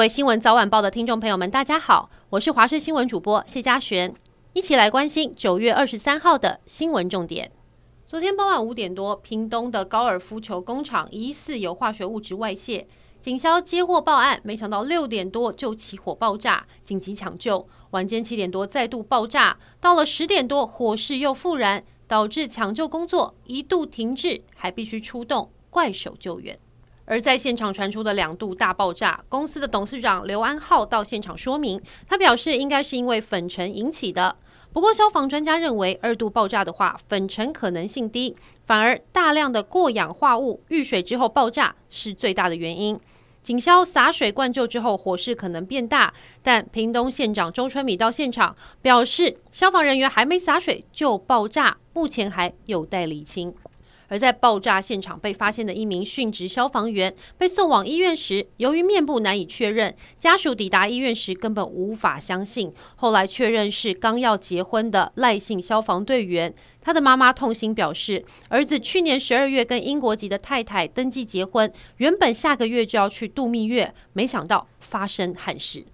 [0.00, 4.14] 各位新闻早晚报的听众朋友们，大家好，我是华视新闻主播谢佳璇，
[4.54, 7.52] 一起来关心九月二十三号的新闻重点。
[8.06, 12.88] 昨天傍晚五点多，屏东的高尔夫球工厂疑似有化学物质外泄，
[13.20, 17.68] 警消接获报案，没想到六点多就起火爆炸，紧急抢救。
[17.90, 26.58] 晚间七点多再度爆炸，到了十点多火势又复燃，导致抢救工作一度停滞，还必须出动怪手救援。
[27.10, 34.36] 而在现场传出的两度大爆炸，公司的董事长刘安浩到现场说明，他表示应该是因为粉尘引起的。
[34.72, 42.96] 不过消防专家认为，二度爆炸的话，粉尘可能性低，反而大量的过氧化物遇水之后爆炸是最大的原因。
[43.42, 53.52] 警消洒水灌救之后，火势可能变大，但屏东县长周春米到现场表示，消防人员还没洒水就爆炸，目前还有待厘清。
[54.10, 62.72] 而在爆炸现场被发现的一名殉职消防员被送往医院时，由于面部难以确认，家属抵达医院时根本无法相信。
[62.96, 66.52] 后来确认是刚要结婚的赖姓消防队员。
[66.82, 75.84] 他的妈妈痛心表示，儿子去年十二月跟英国籍的太太登记结婚，原本下个月就要去度蜜月，没想到发生憾事。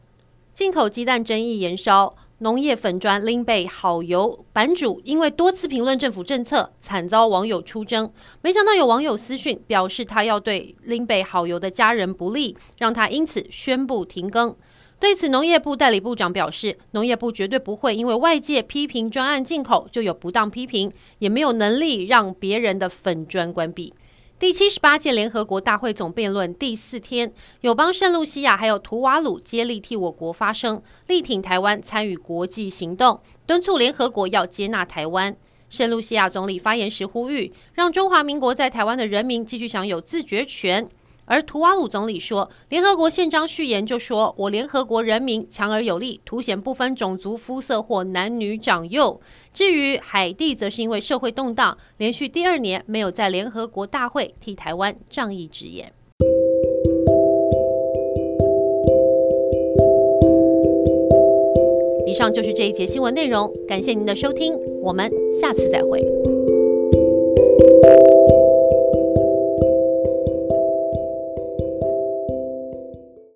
[0.54, 2.16] 进口鸡蛋争议延烧。
[2.40, 8.12] 农业粉专林北好油版主因为多次评论政府政策，惨遭网友出征。
[8.42, 14.54] 没想到有网友私讯表示，他要对林北好油的家人不利，让他因此宣布停更。
[15.00, 23.94] 对此，农业部代理部长表示，农业部绝对不会因为外界批评专案进口就有不当批评，也没有能力让别人的粉砖关闭。
[24.38, 35.34] 第七十八届联合国大会总辩论第四天，友邦圣露西亚还有图瓦鲁接力替我国发声，力挺台湾参与国际行动，敦促联合国要接纳台湾。
[35.70, 40.86] 圣露西亚总理发言时呼吁，让中华民国在台湾的人民继续享有自决权。
[41.27, 49.20] 而图瓦鲁总理说，联合国宪章序言就说：“我联合国人民强而有力，凸显不分种族、肤色或男女长幼。”
[49.53, 55.92] 至于海地，则是因为社会动荡，连续第二年没有在联合国大会替台湾仗义执言。
[62.06, 65.10] 以上就是这一节新闻内容，感谢您的收听，我们
[65.41, 66.35] 下次再会。